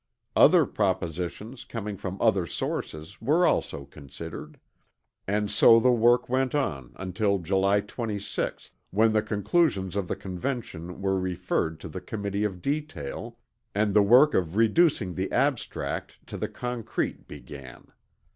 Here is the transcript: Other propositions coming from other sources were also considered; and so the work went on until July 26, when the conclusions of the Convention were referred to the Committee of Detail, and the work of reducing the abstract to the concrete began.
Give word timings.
Other 0.35 0.65
propositions 0.65 1.63
coming 1.63 1.95
from 1.95 2.17
other 2.19 2.47
sources 2.47 3.21
were 3.21 3.45
also 3.45 3.85
considered; 3.85 4.59
and 5.27 5.51
so 5.51 5.79
the 5.79 5.91
work 5.91 6.27
went 6.27 6.55
on 6.55 6.93
until 6.95 7.37
July 7.37 7.81
26, 7.81 8.71
when 8.89 9.13
the 9.13 9.21
conclusions 9.21 9.95
of 9.95 10.07
the 10.07 10.15
Convention 10.15 11.03
were 11.03 11.19
referred 11.19 11.79
to 11.81 11.87
the 11.87 12.01
Committee 12.01 12.43
of 12.45 12.63
Detail, 12.63 13.37
and 13.75 13.93
the 13.93 14.01
work 14.01 14.33
of 14.33 14.55
reducing 14.55 15.13
the 15.13 15.31
abstract 15.31 16.17
to 16.25 16.35
the 16.35 16.49
concrete 16.49 17.27
began. 17.27 17.85